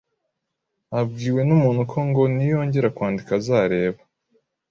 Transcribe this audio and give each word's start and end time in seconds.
abwiwe 0.99 1.41
n’umuntu 1.47 1.81
ko 1.91 1.97
ngo 2.07 2.21
niyongera 2.33 2.93
kwandika 2.95 3.31
azareba, 3.39 4.01